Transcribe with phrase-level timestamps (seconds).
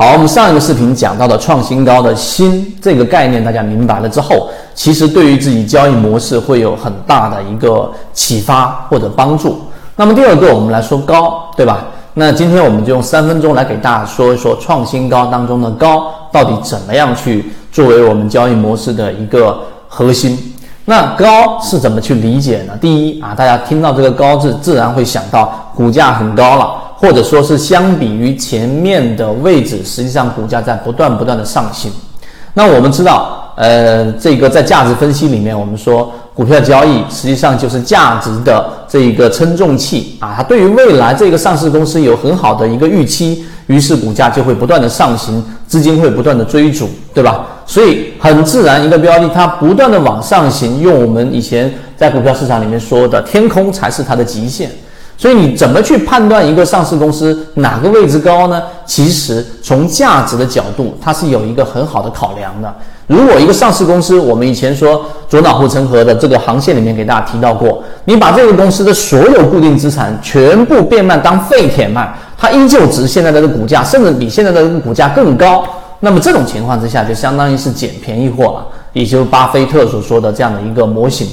[0.00, 9.60] 好，我们上一个视频讲到的创新高的新这个概念，大家明白了之后，其实对于自己交易模式会有很大的一个启发或者帮助。
[9.96, 11.84] 那么第二个，我们来说高，对吧？
[12.14, 20.54] 那今天我们就用三分钟来给大家说一说创新高当中的高到底怎么样去作为我们交易模式的一个核心。
[20.86, 22.72] 那高是怎么去理解呢？
[22.80, 26.72] 第一啊，大家听到这个高字，自然会想到股价很高了。
[27.00, 31.90] 或者说是相比于前面的位置，实际上股价在不断不断的上行。
[32.52, 40.34] 那我们知道，呃，这个在价值分析里面，我们说股票交易实际上就是价值的这一个称重器啊。
[40.36, 47.46] 它对于未来这个上市公司有很好的一个预期，于是股价就会不断的上行，资金会不断的追逐，对吧？
[47.64, 54.70] 所以很自然，一个标的它不断的往上行，用我们以前在股票市场里面说的，天空才是它的极限。
[55.20, 58.62] 所以你怎么去判断一个上市公司哪个位置高呢？
[58.86, 62.74] 其实从价值的角度，它是有一个很好的考量的。
[63.06, 75.62] 如果一个上市公司，我们以前说左脑护城河的这个航线里面给大家提到过，你把这个公司的所有固定资产全部变卖当废铁卖，它依旧值现在的这个股价，甚至比现在的这个股价更高。
[75.98, 81.28] 那么这种情况之下，就相当于是捡便宜货了，也就是巴菲特所说的这样的一个模型。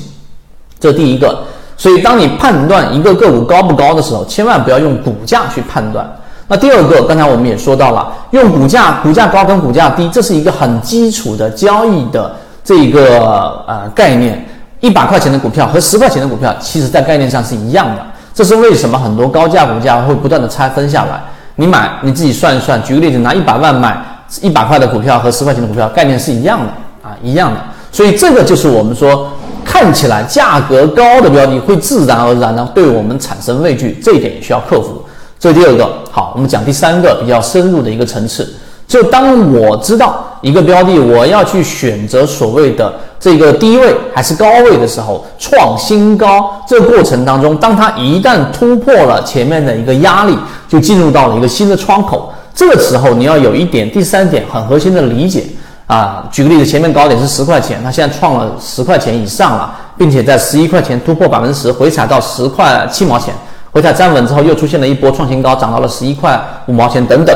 [0.77, 1.39] 这第一个。
[1.77, 6.11] 所以，当你判断一个个股高不高的时候，千万不要用股价去判断。
[6.47, 14.43] 那第二个，刚才我们也说到了，用股价，股价高跟股价低，这是一个很基础的交易的这个呃概念。
[14.79, 18.01] 一百块钱的股票和十块钱的股票，其实在概念上是一样的。
[18.33, 21.21] 这是为什么很多高价股价会不断的拆分下来？
[21.55, 22.81] 你买，你自己算一算。
[22.81, 23.97] 举个例子，拿一百万买
[24.41, 26.67] 一百块的股票和十块钱的股票，概念是一样的
[27.07, 27.59] 啊，一样的。
[27.91, 29.29] 所以这个就是我们说。
[29.67, 35.03] 看起来价格高的标的会自然而然的对我们产生畏惧，这一点也需要克服。
[35.37, 38.55] 这第二个，好，我们讲第三个比较深入的一个层次。
[38.87, 50.35] 就当我知道一个标的，我要去选择所谓的这个低位还是高位的时候，创新高这个过程当中，当它一旦突破了前面的一个压力，
[50.69, 52.31] 就进入到了一个新的窗口。
[52.55, 55.43] 这个时候你要有一点第三点很核心的理解。
[55.87, 63.33] 啊，举个例子，前面高点是十块钱，它现在创了十块钱以上了，并且在十一块钱突破百分之十，回踩到十块七毛钱，
[63.71, 67.33] 回踩站稳之后又出现了一波创新高，涨到了十一块五毛钱等等。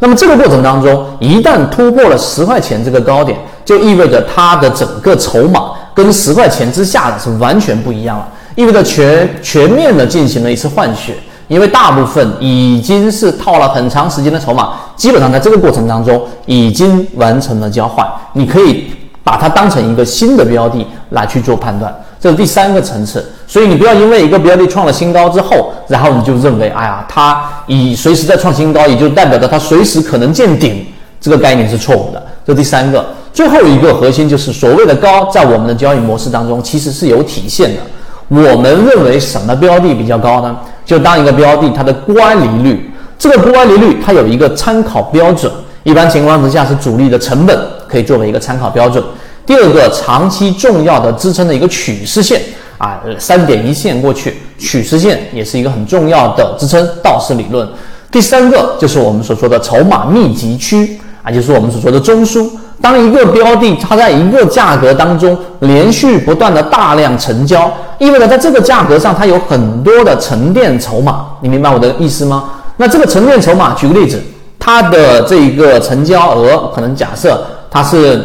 [0.00, 11.14] 那么这个过程当中，一旦突破了十块钱这个高点，就意味着它的整个筹码跟十块钱之下的是完全不一样了，意味着全全面的进行了一次换血。
[11.52, 18.86] 因为大部分已经是套了很长时间的筹码，基本上在这个过程当中已经完成了交换，你可以
[19.22, 23.30] 把它当成一个新的标的来去做判断，这是第三个层次。
[23.46, 30.86] 所以你不要因为一个标的创了新高之后，然后你就认为，哎呀，它已随时在创新高，也就代表着它随时可能见顶，
[31.20, 32.22] 这个概念是错误的。
[32.46, 37.80] 这第三个，最后一个核心就是所谓的高，在我们的交易模式当中其实是有体现的。
[38.28, 40.56] 我们认为什么标的比较高呢？
[40.92, 45.50] 就当一个标的它的乖离率，这个乖离率它有一个参考标准，
[45.84, 47.58] 一般情况之下是主力的成本
[47.88, 49.02] 可以作为一个参考标准。
[49.46, 52.42] 第二个，长期重要的支撑的一个趋势线
[52.76, 57.66] 啊，三点一线过去，趋势线也是一个很重要的支撑，道氏理论。
[58.10, 62.50] 第三个就是我们所说的筹码密集区啊，就是我们所说的中枢。
[62.80, 72.44] 当一个标的它在一个价格当中连续不断的大量成交，意味着在这个价格上它有很多的沉淀筹码，你明白我的意思吗？
[72.78, 74.20] 那这个沉淀筹码，举个例子，
[74.58, 78.20] 它的这个成交额可能假设它是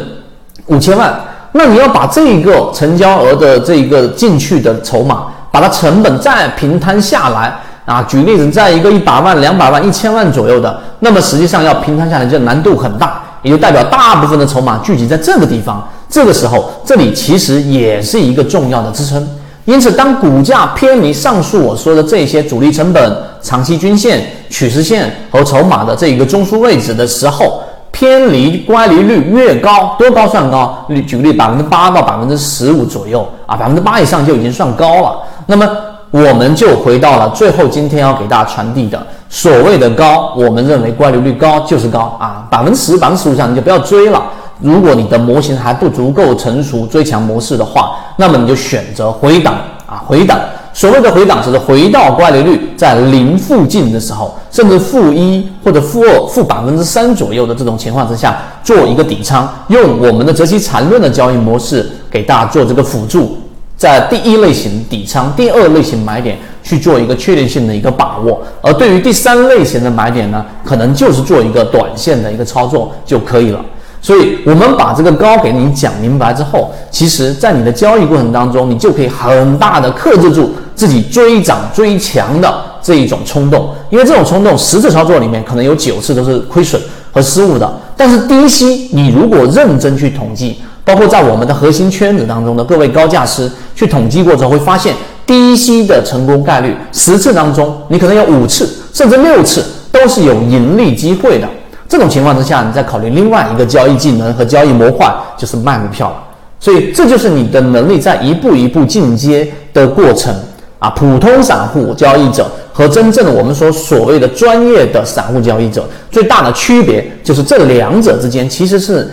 [0.66, 1.14] 五千万，
[1.52, 13.22] 那你要把这个成交额的这个进去的筹码，把它成本再平摊下来啊，举例子，在一个一百万、两百万、一千万左右的，那么实际上要平摊下来，就难度很大。
[13.42, 19.26] 也就代表大部分的筹码聚集在这个地方，这个时候这里其实也是一个重要的支撑。
[19.64, 27.62] 因此，当股价偏离上述我说的这些主力成本、长期均线、趋势线和筹码的这一个中枢位置的时候，
[27.92, 30.86] 偏离乖离率越高，多高算高？
[31.06, 35.18] 举个例，百分之八到百分之十五左右啊，百分之八以上就已经算高了。
[35.44, 35.68] 那么
[36.10, 44.22] 我们就回到了最后，今天要给大家传递的所谓的高，我们认为乖离率高就是高啊，百分之十、百分之十五以上你就不要追了。
[44.60, 49.54] 如果你的模型还不足够成熟，追强模式的话，那么你就选择回档
[49.86, 50.38] 啊，回档。
[50.72, 63.36] 所谓的回档，是回到乖离率在零附近的时候，甚至负一或者负二、负百分之三左右的这种情况之下，做一个底仓，用我们的择期缠论的交易模式给大家做这个辅助。
[63.78, 68.42] 在第一类型底仓，第二类型买点去做一个确定性的一个把握。
[68.60, 73.64] 而对于第三类型的买点呢，可能就是做一个短线的一个操作就可以了。
[74.00, 86.80] 所以，我们把这个高给你讲明白之后，其实在你的交易过程当中，你就可以很大的克制住自己追涨追强的这一种冲动，因为这种冲动十次操作里面可能有九次都是亏损
[87.12, 87.80] 和失误的。
[87.96, 94.94] 但是低吸，你如果认真去统计，包括在我们的核心圈子当中的各位高价师去统计过之后，会发现
[95.26, 99.62] 低吸的成功概率十次当中，你可能有五次甚至六次
[99.92, 101.46] 都是有盈利机会的。
[101.86, 106.16] 这种情况之下，你再考虑另外一个交易技能和交易模块，就是卖股票了。
[106.58, 110.34] 所以这就是你的能力在一步一步进阶的过程
[110.78, 110.88] 啊。
[110.90, 119.06] 普通散户交易者和真正的我们说所谓的专业的散户交易者最大的区别，就是这两者之间其实是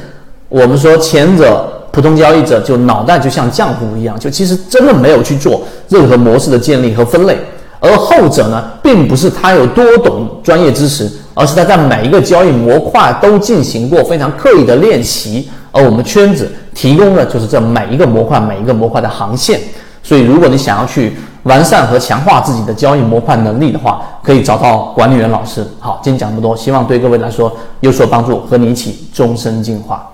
[0.56, 7.38] 我们说前者普通交易者就脑袋就像浆糊一样，就其实真的没有去做任何模式的建立和分类。
[7.82, 15.50] 而后者呢，并不是他有多懂专业知识，而是他在每一个交易模块都进行过非常刻意的练习。
[15.74, 19.60] 而我们圈子提供的就是这每一个模块、每一个模块的航线。
[20.02, 25.68] 所以，如果你想要去完善和强化自己的交易模块能力的话，可以找到管理员老师。
[25.82, 30.10] 好，今天讲这么多，希望对各位来说有所帮助，和你一起终身进化。